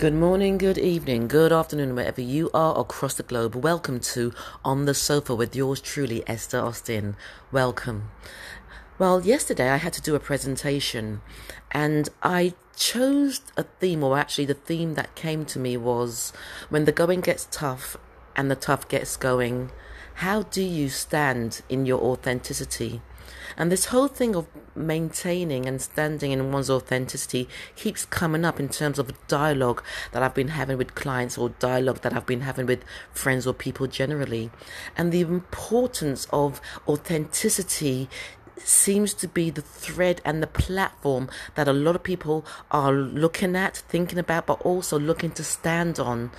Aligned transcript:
Good 0.00 0.14
morning, 0.14 0.56
good 0.56 0.78
evening, 0.78 1.28
good 1.28 1.52
afternoon, 1.52 1.94
wherever 1.94 2.22
you 2.22 2.48
are 2.54 2.80
across 2.80 3.12
the 3.12 3.22
globe. 3.22 3.54
Welcome 3.54 4.00
to 4.14 4.32
On 4.64 4.86
the 4.86 4.94
Sofa 4.94 5.34
with 5.34 5.54
yours 5.54 5.78
truly, 5.78 6.26
Esther 6.26 6.58
Austin. 6.58 7.16
Welcome. 7.52 8.10
Well, 8.98 9.20
yesterday 9.20 9.68
I 9.68 9.76
had 9.76 9.92
to 9.92 10.00
do 10.00 10.14
a 10.14 10.18
presentation 10.18 11.20
and 11.70 12.08
I 12.22 12.54
chose 12.74 13.42
a 13.58 13.64
theme, 13.64 14.02
or 14.02 14.16
actually, 14.16 14.46
the 14.46 14.54
theme 14.54 14.94
that 14.94 15.14
came 15.16 15.44
to 15.44 15.58
me 15.58 15.76
was 15.76 16.32
when 16.70 16.86
the 16.86 16.92
going 16.92 17.20
gets 17.20 17.46
tough 17.50 17.98
and 18.34 18.50
the 18.50 18.56
tough 18.56 18.88
gets 18.88 19.18
going, 19.18 19.70
how 20.14 20.44
do 20.44 20.62
you 20.62 20.88
stand 20.88 21.60
in 21.68 21.84
your 21.84 22.00
authenticity? 22.00 23.02
And 23.56 23.70
this 23.70 23.86
whole 23.86 24.08
thing 24.08 24.34
of 24.34 24.46
maintaining 24.74 25.66
and 25.66 25.80
standing 25.80 26.32
in 26.32 26.52
one's 26.52 26.70
authenticity 26.70 27.48
keeps 27.76 28.04
coming 28.04 28.44
up 28.44 28.60
in 28.60 28.68
terms 28.68 28.98
of 28.98 29.12
dialogue 29.26 29.82
that 30.12 30.22
I've 30.22 30.34
been 30.34 30.48
having 30.48 30.78
with 30.78 30.94
clients 30.94 31.36
or 31.36 31.50
dialogue 31.50 32.00
that 32.02 32.14
I've 32.14 32.26
been 32.26 32.42
having 32.42 32.66
with 32.66 32.84
friends 33.12 33.46
or 33.46 33.54
people 33.54 33.86
generally. 33.86 34.50
And 34.96 35.12
the 35.12 35.22
importance 35.22 36.26
of 36.32 36.60
authenticity 36.86 38.08
seems 38.56 39.14
to 39.14 39.28
be 39.28 39.50
the 39.50 39.62
thread 39.62 40.20
and 40.24 40.42
the 40.42 40.46
platform 40.46 41.28
that 41.54 41.68
a 41.68 41.72
lot 41.72 41.96
of 41.96 42.02
people 42.02 42.44
are 42.70 42.92
looking 42.92 43.56
at, 43.56 43.76
thinking 43.76 44.18
about, 44.18 44.46
but 44.46 44.60
also 44.62 44.98
looking 44.98 45.30
to 45.32 45.44
stand 45.44 45.98
on. 45.98 46.30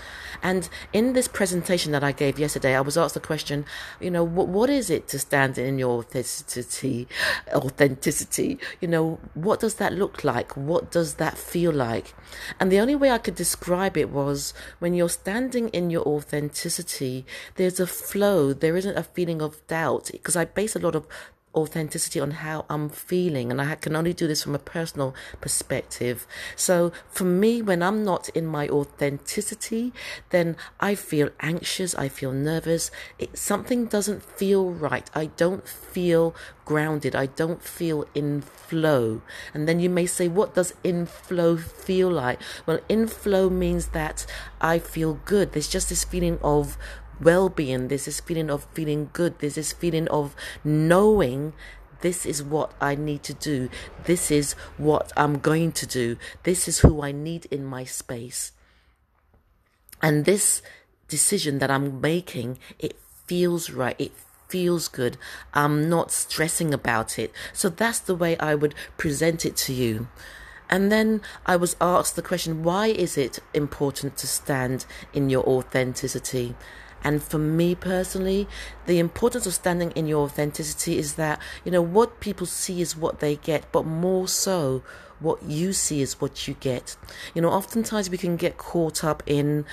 And 0.41 0.69
in 0.93 1.13
this 1.13 1.27
presentation 1.27 1.91
that 1.91 2.03
I 2.03 2.11
gave 2.11 2.39
yesterday, 2.39 2.75
I 2.75 2.81
was 2.81 2.97
asked 2.97 3.13
the 3.13 3.19
question, 3.19 3.65
you 3.99 4.11
know, 4.11 4.23
what, 4.23 4.47
what 4.47 4.69
is 4.69 4.89
it 4.89 5.07
to 5.09 5.19
stand 5.19 5.57
in 5.57 5.77
your 5.77 5.99
authenticity? 5.99 7.07
Authenticity, 7.53 8.59
you 8.79 8.87
know, 8.87 9.19
what 9.33 9.59
does 9.59 9.75
that 9.75 9.93
look 9.93 10.23
like? 10.23 10.55
What 10.55 10.91
does 10.91 11.15
that 11.15 11.37
feel 11.37 11.71
like? 11.71 12.13
And 12.59 12.71
the 12.71 12.79
only 12.79 12.95
way 12.95 13.11
I 13.11 13.17
could 13.17 13.35
describe 13.35 13.97
it 13.97 14.09
was 14.09 14.53
when 14.79 14.93
you're 14.93 15.09
standing 15.09 15.69
in 15.69 15.89
your 15.89 16.03
authenticity, 16.07 17.25
there's 17.55 17.79
a 17.79 17.87
flow, 17.87 18.53
there 18.53 18.75
isn't 18.75 18.97
a 18.97 19.03
feeling 19.03 19.41
of 19.41 19.65
doubt, 19.67 20.09
because 20.11 20.35
I 20.35 20.45
base 20.45 20.75
a 20.75 20.79
lot 20.79 20.95
of 20.95 21.07
authenticity 21.55 22.19
on 22.19 22.31
how 22.31 22.65
I'm 22.69 22.89
feeling, 22.89 23.51
and 23.51 23.61
I 23.61 23.75
can 23.75 23.95
only 23.95 24.13
do 24.13 24.27
this 24.27 24.43
from 24.43 24.55
a 24.55 24.59
personal 24.59 25.13
perspective. 25.39 26.25
So, 26.55 26.91
for 27.09 27.25
me, 27.25 27.61
when 27.61 27.83
I'm 27.83 28.03
not 28.03 28.29
in 28.29 28.45
my 28.45 28.67
authenticity, 28.69 29.93
then 30.29 30.55
I 30.79 30.95
feel 30.95 31.29
anxious, 31.39 31.95
I 31.95 32.07
feel 32.07 32.31
nervous. 32.31 32.91
It, 33.19 33.37
something 33.37 33.85
doesn't 33.85 34.23
feel 34.23 34.71
right. 34.71 35.09
I 35.13 35.25
don't 35.25 35.67
feel 35.67 36.35
grounded, 36.65 37.15
I 37.15 37.25
don't 37.25 37.61
feel 37.61 38.05
in 38.15 38.41
flow. 38.41 39.21
And 39.53 39.67
then 39.67 39.79
you 39.79 39.89
may 39.89 40.05
say, 40.05 40.27
What 40.27 40.55
does 40.55 40.73
in 40.83 41.05
flow 41.05 41.57
feel 41.57 42.09
like? 42.09 42.39
Well, 42.65 42.79
in 42.87 43.07
flow 43.07 43.49
means 43.49 43.87
that 43.87 44.25
I 44.61 44.79
feel 44.79 45.19
good. 45.25 45.51
There's 45.51 45.67
just 45.67 45.89
this 45.89 46.03
feeling 46.03 46.39
of 46.41 46.77
well 47.21 47.49
being, 47.49 47.87
there's 47.87 48.05
this 48.05 48.19
feeling 48.19 48.49
of 48.49 48.65
feeling 48.73 49.09
good, 49.13 49.39
there's 49.39 49.55
this 49.55 49.73
feeling 49.73 50.07
of 50.09 50.35
knowing 50.63 51.53
this 52.01 52.25
is 52.25 52.43
what 52.43 52.73
I 52.81 52.95
need 52.95 53.23
to 53.23 53.33
do, 53.33 53.69
this 54.05 54.31
is 54.31 54.53
what 54.77 55.11
I'm 55.15 55.39
going 55.39 55.71
to 55.73 55.85
do, 55.85 56.17
this 56.43 56.67
is 56.67 56.79
who 56.79 57.01
I 57.01 57.11
need 57.11 57.45
in 57.45 57.63
my 57.63 57.83
space. 57.83 58.51
And 60.01 60.25
this 60.25 60.61
decision 61.07 61.59
that 61.59 61.69
I'm 61.69 62.01
making, 62.01 62.57
it 62.79 62.97
feels 63.27 63.69
right, 63.69 63.95
it 63.99 64.11
feels 64.47 64.87
good. 64.87 65.17
I'm 65.53 65.89
not 65.89 66.11
stressing 66.11 66.73
about 66.73 67.17
it. 67.17 67.31
So 67.53 67.69
that's 67.69 67.99
the 67.99 68.15
way 68.15 68.37
I 68.37 68.55
would 68.55 68.75
present 68.97 69.45
it 69.45 69.55
to 69.57 69.73
you. 69.73 70.07
And 70.69 70.91
then 70.91 71.21
I 71.45 71.55
was 71.55 71.75
asked 71.79 72.15
the 72.15 72.21
question 72.21 72.63
why 72.63 72.87
is 72.87 73.17
it 73.17 73.39
important 73.53 74.17
to 74.17 74.27
stand 74.27 74.85
in 75.13 75.29
your 75.29 75.43
authenticity? 75.43 76.55
And 77.03 77.23
for 77.23 77.37
me 77.37 77.75
personally, 77.75 78.47
the 78.85 78.99
importance 78.99 79.45
of 79.45 79.53
standing 79.53 79.91
in 79.91 80.07
your 80.07 80.25
authenticity 80.25 80.97
is 80.97 81.15
that, 81.15 81.39
you 81.65 81.71
know, 81.71 81.81
what 81.81 82.19
people 82.19 82.45
see 82.45 82.81
is 82.81 82.95
what 82.95 83.19
they 83.19 83.35
get, 83.37 83.71
but 83.71 83.85
more 83.85 84.27
so, 84.27 84.83
what 85.19 85.43
you 85.43 85.73
see 85.73 86.01
is 86.01 86.19
what 86.19 86.47
you 86.47 86.55
get. 86.59 86.95
You 87.33 87.41
know, 87.41 87.49
oftentimes 87.49 88.09
we 88.09 88.17
can 88.17 88.37
get 88.37 88.57
caught 88.57 89.03
up 89.03 89.23
in 89.25 89.65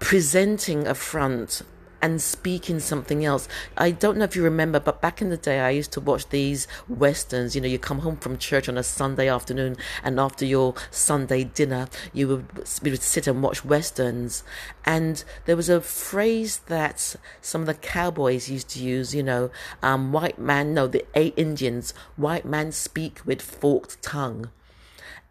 presenting 0.00 0.86
a 0.86 0.94
front 0.94 1.62
and 2.02 2.20
speaking 2.20 2.80
something 2.80 3.24
else. 3.24 3.48
I 3.76 3.92
don't 3.92 4.18
know 4.18 4.24
if 4.24 4.34
you 4.34 4.42
remember, 4.42 4.80
but 4.80 5.00
back 5.00 5.22
in 5.22 5.30
the 5.30 5.36
day, 5.36 5.60
I 5.60 5.70
used 5.70 5.92
to 5.92 6.00
watch 6.00 6.28
these 6.28 6.66
westerns. 6.88 7.54
You 7.54 7.60
know, 7.60 7.68
you 7.68 7.78
come 7.78 8.00
home 8.00 8.16
from 8.16 8.36
church 8.36 8.68
on 8.68 8.76
a 8.76 8.82
Sunday 8.82 9.28
afternoon, 9.28 9.76
and 10.02 10.18
after 10.18 10.44
your 10.44 10.74
Sunday 10.90 11.44
dinner, 11.44 11.86
you 12.12 12.28
would, 12.28 12.46
you 12.82 12.90
would 12.90 13.02
sit 13.02 13.28
and 13.28 13.42
watch 13.42 13.64
westerns. 13.64 14.42
And 14.84 15.22
there 15.46 15.56
was 15.56 15.68
a 15.68 15.80
phrase 15.80 16.58
that 16.66 17.14
some 17.40 17.60
of 17.60 17.66
the 17.68 17.74
cowboys 17.74 18.50
used 18.50 18.68
to 18.70 18.82
use. 18.82 19.14
You 19.14 19.22
know, 19.22 19.50
um, 19.82 20.12
white 20.12 20.38
man, 20.38 20.74
no, 20.74 20.88
the 20.88 21.06
eight 21.14 21.34
Indians, 21.36 21.94
white 22.16 22.44
man 22.44 22.72
speak 22.72 23.20
with 23.24 23.40
forked 23.40 24.02
tongue. 24.02 24.50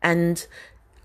And 0.02 0.48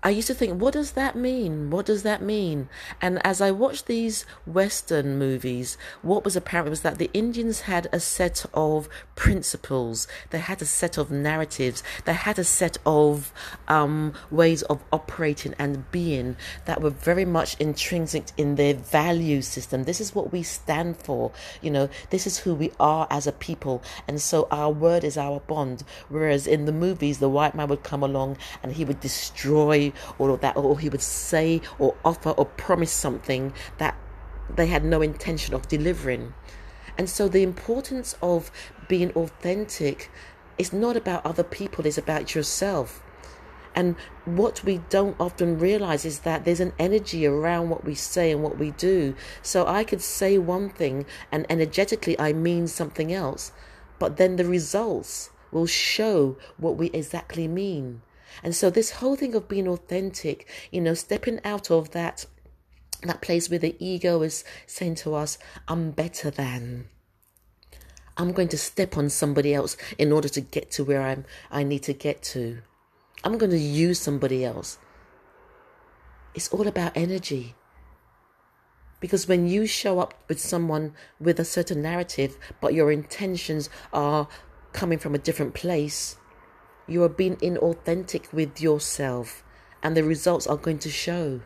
I 0.03 0.11
used 0.11 0.27
to 0.27 0.35
think, 0.35 0.61
what 0.61 0.73
does 0.73 0.91
that 0.91 1.15
mean? 1.15 1.71
What 1.71 1.87
does 1.87 2.03
that 2.03 2.21
mean? 2.21 2.69
And 3.01 3.19
as 3.25 3.41
I 3.41 3.49
watched 3.49 3.87
these 3.87 4.25
Western 4.45 5.17
movies, 5.17 5.75
what 6.03 6.23
was 6.23 6.35
apparent 6.35 6.69
was 6.69 6.81
that 6.81 6.99
the 6.99 7.09
Indians 7.15 7.61
had 7.61 7.87
a 7.91 7.99
set 7.99 8.45
of 8.53 8.87
principles, 9.15 10.07
they 10.29 10.37
had 10.37 10.61
a 10.61 10.65
set 10.65 10.97
of 10.97 11.09
narratives, 11.09 11.81
they 12.05 12.13
had 12.13 12.37
a 12.37 12.43
set 12.43 12.77
of 12.85 13.33
um, 13.67 14.13
ways 14.29 14.61
of 14.63 14.83
operating 14.93 15.55
and 15.57 15.89
being 15.91 16.37
that 16.65 16.79
were 16.79 16.91
very 16.91 17.25
much 17.25 17.59
intrinsic 17.59 18.25
in 18.37 18.53
their 18.53 18.75
value 18.75 19.41
system. 19.41 19.85
This 19.85 19.99
is 19.99 20.13
what 20.13 20.31
we 20.31 20.43
stand 20.43 20.97
for, 20.97 21.31
you 21.59 21.71
know, 21.71 21.89
this 22.11 22.27
is 22.27 22.37
who 22.37 22.53
we 22.53 22.71
are 22.79 23.07
as 23.09 23.25
a 23.25 23.31
people. 23.31 23.81
And 24.07 24.21
so 24.21 24.47
our 24.51 24.71
word 24.71 25.03
is 25.03 25.17
our 25.17 25.39
bond. 25.39 25.83
Whereas 26.07 26.45
in 26.45 26.65
the 26.65 26.71
movies, 26.71 27.17
the 27.17 27.29
white 27.29 27.55
man 27.55 27.67
would 27.69 27.83
come 27.83 28.03
along 28.03 28.37
and 28.61 28.71
he 28.73 28.85
would 28.85 28.99
destroy 28.99 29.86
or 30.17 30.37
that, 30.37 30.55
or 30.57 30.79
he 30.79 30.89
would 30.89 31.01
say 31.01 31.61
or 31.79 31.95
offer 32.03 32.31
or 32.31 32.45
promise 32.45 32.91
something 32.91 33.53
that 33.77 33.95
they 34.55 34.67
had 34.67 34.83
no 34.83 35.01
intention 35.01 35.53
of 35.53 35.67
delivering. 35.67 36.33
And 36.97 37.09
so 37.09 37.27
the 37.27 37.43
importance 37.43 38.15
of 38.21 38.51
being 38.87 39.11
authentic 39.11 40.09
is 40.57 40.73
not 40.73 40.97
about 40.97 41.25
other 41.25 41.43
people, 41.43 41.85
it's 41.85 41.97
about 41.97 42.33
yourself. 42.33 43.03
And 43.75 43.95
what 44.25 44.63
we 44.63 44.79
don't 44.89 45.15
often 45.19 45.59
realize 45.59 46.03
is 46.03 46.21
that 46.21 46.45
there's 46.45 46.59
an 46.59 46.73
energy 46.79 47.27
around 47.27 47.69
what 47.69 47.85
we 47.85 47.93
say 47.93 48.31
and 48.31 48.41
what 48.41 48.57
we 48.57 48.71
do. 48.71 49.13
So 49.43 49.67
I 49.67 49.83
could 49.83 50.01
say 50.01 50.39
one 50.39 50.69
thing 50.69 51.05
and 51.31 51.45
energetically 51.47 52.19
I 52.19 52.33
mean 52.33 52.65
something 52.65 53.13
else, 53.13 53.51
but 53.99 54.17
then 54.17 54.35
the 54.35 54.45
results 54.45 55.29
will 55.51 55.67
show 55.67 56.37
what 56.57 56.75
we 56.75 56.87
exactly 56.87 57.47
mean. 57.47 58.01
And 58.43 58.55
so 58.55 58.69
this 58.69 58.91
whole 58.91 59.15
thing 59.15 59.35
of 59.35 59.47
being 59.47 59.67
authentic, 59.67 60.47
you 60.71 60.81
know, 60.81 60.93
stepping 60.93 61.39
out 61.43 61.71
of 61.71 61.91
that 61.91 62.25
that 63.03 63.21
place 63.21 63.47
where 63.47 63.59
the 63.59 63.75
ego 63.79 64.23
is 64.23 64.43
saying 64.65 64.95
to 64.95 65.13
us, 65.13 65.37
I'm 65.67 65.91
better 65.91 66.31
than. 66.31 66.87
I'm 68.17 68.31
going 68.31 68.47
to 68.47 68.57
step 68.57 68.97
on 68.97 69.09
somebody 69.09 69.53
else 69.53 69.77
in 69.99 70.11
order 70.11 70.27
to 70.29 70.41
get 70.41 70.71
to 70.71 70.83
where 70.83 71.03
I'm 71.03 71.25
I 71.51 71.63
need 71.63 71.83
to 71.83 71.93
get 71.93 72.23
to. 72.33 72.59
I'm 73.23 73.37
going 73.37 73.51
to 73.51 73.57
use 73.57 73.99
somebody 73.99 74.43
else. 74.43 74.79
It's 76.33 76.49
all 76.49 76.67
about 76.67 76.93
energy. 76.95 77.55
Because 78.99 79.27
when 79.27 79.47
you 79.47 79.67
show 79.67 79.99
up 79.99 80.15
with 80.27 80.39
someone 80.39 80.93
with 81.19 81.39
a 81.39 81.45
certain 81.45 81.81
narrative, 81.83 82.37
but 82.59 82.73
your 82.73 82.91
intentions 82.91 83.69
are 83.93 84.27
coming 84.73 84.97
from 84.97 85.13
a 85.13 85.19
different 85.19 85.53
place, 85.53 86.17
you 86.87 87.03
are 87.03 87.09
being 87.09 87.35
inauthentic 87.37 88.31
with 88.31 88.61
yourself, 88.61 89.43
and 89.83 89.95
the 89.95 90.03
results 90.03 90.47
are 90.47 90.57
going 90.57 90.79
to 90.79 90.89
show. 90.89 91.41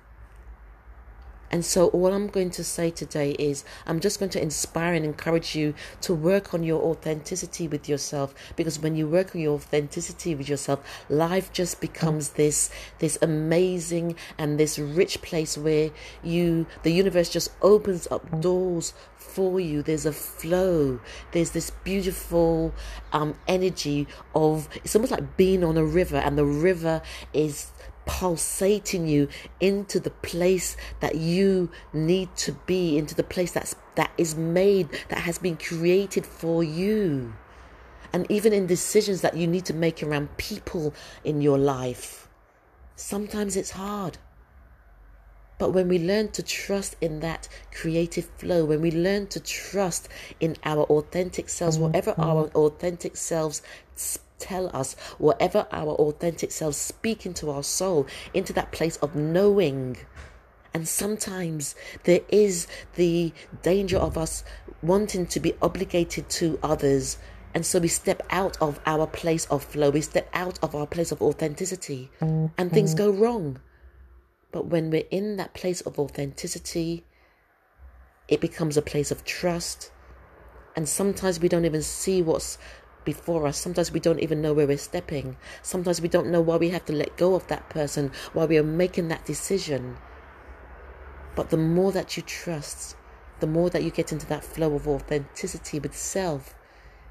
And 1.51 1.65
so, 1.65 1.89
all 1.89 2.13
I'm 2.13 2.27
going 2.27 2.49
to 2.51 2.63
say 2.63 2.89
today 2.89 3.31
is 3.31 3.65
I'm 3.85 3.99
just 3.99 4.19
going 4.19 4.31
to 4.31 4.41
inspire 4.41 4.93
and 4.93 5.03
encourage 5.03 5.53
you 5.53 5.73
to 6.01 6.13
work 6.13 6.53
on 6.53 6.63
your 6.63 6.81
authenticity 6.81 7.67
with 7.67 7.89
yourself 7.89 8.33
because 8.55 8.79
when 8.79 8.95
you 8.95 9.07
work 9.07 9.35
on 9.35 9.41
your 9.41 9.55
authenticity 9.55 10.33
with 10.33 10.47
yourself, 10.47 10.79
life 11.09 11.51
just 11.51 11.81
becomes 11.81 12.31
this 12.31 12.69
this 12.99 13.17
amazing 13.21 14.15
and 14.37 14.57
this 14.57 14.79
rich 14.79 15.21
place 15.21 15.57
where 15.57 15.91
you 16.23 16.65
the 16.83 16.91
universe 16.91 17.29
just 17.29 17.51
opens 17.61 18.07
up 18.09 18.39
doors 18.39 18.93
for 19.17 19.59
you. 19.59 19.81
There's 19.81 20.05
a 20.05 20.13
flow. 20.13 20.99
There's 21.31 21.51
this 21.51 21.69
beautiful 21.83 22.73
um, 23.11 23.35
energy 23.47 24.07
of 24.33 24.69
it's 24.83 24.95
almost 24.95 25.11
like 25.11 25.37
being 25.37 25.63
on 25.63 25.77
a 25.77 25.85
river, 25.85 26.17
and 26.17 26.37
the 26.37 26.45
river 26.45 27.01
is 27.33 27.71
pulsating 28.05 29.07
you 29.07 29.27
into 29.59 29.99
the 29.99 30.09
place 30.09 30.75
that 30.99 31.15
you 31.15 31.69
need 31.93 32.35
to 32.35 32.51
be 32.65 32.97
into 32.97 33.15
the 33.15 33.23
place 33.23 33.51
that's 33.51 33.75
that 33.95 34.11
is 34.17 34.35
made 34.35 34.89
that 35.09 35.19
has 35.19 35.37
been 35.37 35.57
created 35.57 36.25
for 36.25 36.63
you 36.63 37.33
and 38.13 38.29
even 38.29 38.51
in 38.53 38.65
decisions 38.65 39.21
that 39.21 39.37
you 39.37 39.47
need 39.47 39.65
to 39.65 39.73
make 39.73 40.01
around 40.01 40.35
people 40.37 40.93
in 41.23 41.41
your 41.41 41.57
life 41.57 42.21
Sometimes 43.01 43.55
it's 43.55 43.71
hard. 43.71 44.19
But 45.61 45.73
when 45.73 45.89
we 45.89 45.99
learn 45.99 46.29
to 46.29 46.41
trust 46.41 46.95
in 47.01 47.19
that 47.19 47.47
creative 47.71 48.25
flow, 48.39 48.65
when 48.65 48.81
we 48.81 48.89
learn 48.89 49.27
to 49.27 49.39
trust 49.39 50.09
in 50.39 50.55
our 50.63 50.85
authentic 50.85 51.49
selves, 51.49 51.75
mm-hmm. 51.75 51.85
whatever 51.85 52.15
our 52.17 52.45
mm-hmm. 52.45 52.57
authentic 52.57 53.15
selves 53.15 53.61
tell 54.39 54.75
us, 54.75 54.95
whatever 55.19 55.67
our 55.71 55.93
authentic 55.93 56.51
selves 56.51 56.77
speak 56.77 57.27
into 57.27 57.51
our 57.51 57.61
soul, 57.61 58.07
into 58.33 58.53
that 58.53 58.71
place 58.71 58.97
of 59.03 59.15
knowing. 59.15 59.97
And 60.73 60.87
sometimes 60.87 61.75
there 62.05 62.21
is 62.29 62.65
the 62.95 63.31
danger 63.61 63.99
of 63.99 64.17
us 64.17 64.43
wanting 64.81 65.27
to 65.27 65.39
be 65.39 65.53
obligated 65.61 66.27
to 66.41 66.57
others. 66.63 67.19
And 67.53 67.63
so 67.63 67.77
we 67.77 67.87
step 67.87 68.25
out 68.31 68.57
of 68.61 68.79
our 68.87 69.05
place 69.05 69.45
of 69.51 69.63
flow, 69.63 69.91
we 69.91 70.01
step 70.01 70.27
out 70.33 70.57
of 70.63 70.73
our 70.73 70.87
place 70.87 71.11
of 71.11 71.21
authenticity, 71.21 72.09
mm-hmm. 72.19 72.47
and 72.57 72.71
things 72.71 72.95
go 72.95 73.11
wrong. 73.11 73.59
But 74.51 74.67
when 74.67 74.89
we're 74.89 75.07
in 75.11 75.37
that 75.37 75.53
place 75.53 75.81
of 75.81 75.97
authenticity, 75.97 77.05
it 78.27 78.41
becomes 78.41 78.77
a 78.77 78.81
place 78.81 79.11
of 79.11 79.23
trust. 79.23 79.91
And 80.75 80.87
sometimes 80.87 81.39
we 81.39 81.49
don't 81.49 81.65
even 81.65 81.81
see 81.81 82.21
what's 82.21 82.57
before 83.03 83.47
us. 83.47 83.57
Sometimes 83.57 83.91
we 83.91 83.99
don't 83.99 84.19
even 84.19 84.41
know 84.41 84.53
where 84.53 84.67
we're 84.67 84.77
stepping. 84.77 85.37
Sometimes 85.61 86.01
we 86.01 86.07
don't 86.07 86.31
know 86.31 86.41
why 86.41 86.57
we 86.57 86.69
have 86.69 86.85
to 86.85 86.93
let 86.93 87.17
go 87.17 87.35
of 87.35 87.47
that 87.47 87.69
person, 87.69 88.11
why 88.33 88.45
we 88.45 88.57
are 88.57 88.63
making 88.63 89.07
that 89.07 89.25
decision. 89.25 89.97
But 91.35 91.49
the 91.49 91.57
more 91.57 91.91
that 91.91 92.17
you 92.17 92.23
trust, 92.23 92.95
the 93.39 93.47
more 93.47 93.69
that 93.69 93.83
you 93.83 93.91
get 93.91 94.11
into 94.11 94.27
that 94.27 94.43
flow 94.43 94.75
of 94.75 94.87
authenticity 94.87 95.79
with 95.79 95.95
self, 95.95 96.55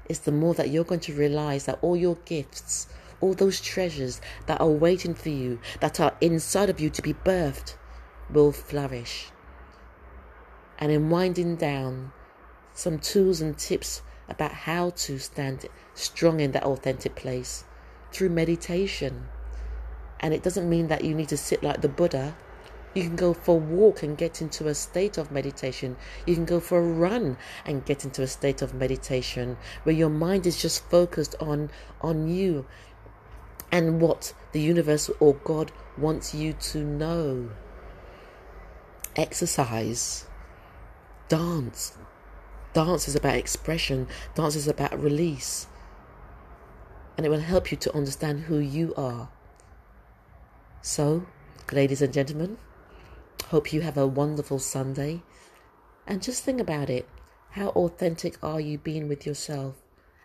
is 0.07 0.19
the 0.19 0.31
more 0.31 0.53
that 0.53 0.69
you're 0.69 0.83
going 0.83 0.99
to 1.01 1.13
realize 1.13 1.65
that 1.65 1.79
all 1.81 1.95
your 1.95 2.15
gifts, 2.25 2.87
all 3.21 3.33
those 3.33 3.61
treasures 3.61 4.19
that 4.47 4.59
are 4.59 4.67
waiting 4.67 5.13
for 5.13 5.29
you, 5.29 5.59
that 5.79 5.99
are 5.99 6.15
inside 6.19 6.69
of 6.69 6.79
you 6.79 6.89
to 6.89 7.01
be 7.01 7.13
birthed, 7.13 7.75
will 8.29 8.51
flourish. 8.51 9.29
And 10.79 10.91
in 10.91 11.09
winding 11.09 11.55
down, 11.57 12.11
some 12.73 12.99
tools 12.99 13.41
and 13.41 13.57
tips 13.57 14.01
about 14.27 14.51
how 14.51 14.91
to 14.91 15.19
stand 15.19 15.65
strong 15.93 16.39
in 16.39 16.51
that 16.53 16.63
authentic 16.63 17.15
place 17.15 17.65
through 18.11 18.29
meditation. 18.29 19.25
And 20.19 20.33
it 20.33 20.43
doesn't 20.43 20.69
mean 20.69 20.87
that 20.87 21.03
you 21.03 21.13
need 21.13 21.29
to 21.29 21.37
sit 21.37 21.63
like 21.63 21.81
the 21.81 21.89
Buddha. 21.89 22.35
You 22.93 23.03
can 23.03 23.15
go 23.15 23.33
for 23.33 23.55
a 23.55 23.59
walk 23.59 24.03
and 24.03 24.17
get 24.17 24.41
into 24.41 24.67
a 24.67 24.75
state 24.75 25.17
of 25.17 25.31
meditation. 25.31 25.95
You 26.25 26.35
can 26.35 26.45
go 26.45 26.59
for 26.59 26.79
a 26.79 26.91
run 26.91 27.37
and 27.65 27.85
get 27.85 28.03
into 28.03 28.21
a 28.21 28.27
state 28.27 28.61
of 28.61 28.73
meditation 28.73 29.57
where 29.83 29.95
your 29.95 30.09
mind 30.09 30.45
is 30.45 30.61
just 30.61 30.83
focused 30.89 31.35
on 31.39 31.69
on 32.01 32.27
you 32.27 32.65
and 33.71 34.01
what 34.01 34.33
the 34.51 34.59
universe 34.59 35.09
or 35.19 35.35
God 35.35 35.71
wants 35.97 36.33
you 36.33 36.53
to 36.53 36.79
know. 36.79 37.49
Exercise, 39.15 40.25
dance. 41.29 41.97
Dance 42.73 43.07
is 43.07 43.15
about 43.15 43.35
expression, 43.35 44.07
dance 44.35 44.55
is 44.55 44.67
about 44.67 45.01
release. 45.01 45.67
And 47.17 47.25
it 47.25 47.29
will 47.29 47.39
help 47.39 47.71
you 47.71 47.77
to 47.77 47.95
understand 47.95 48.41
who 48.41 48.59
you 48.59 48.93
are. 48.95 49.29
So, 50.81 51.25
ladies 51.71 52.01
and 52.01 52.13
gentlemen, 52.13 52.57
hope 53.47 53.73
you 53.73 53.81
have 53.81 53.97
a 53.97 54.07
wonderful 54.07 54.59
Sunday. 54.59 55.21
And 56.07 56.23
just 56.23 56.43
think 56.43 56.59
about 56.61 56.89
it. 56.89 57.07
How 57.51 57.67
authentic 57.69 58.41
are 58.41 58.61
you 58.61 58.77
being 58.77 59.09
with 59.09 59.25
yourself? 59.25 59.75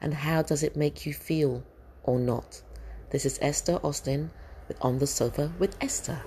And 0.00 0.14
how 0.14 0.42
does 0.42 0.62
it 0.62 0.76
make 0.76 1.04
you 1.04 1.12
feel 1.12 1.64
or 2.04 2.20
not? 2.20 2.62
This 3.10 3.24
is 3.24 3.38
Esther 3.40 3.78
Austin 3.84 4.30
with 4.66 4.78
On 4.84 4.98
the 4.98 5.06
Sofa 5.06 5.52
with 5.60 5.76
Esther. 5.80 6.22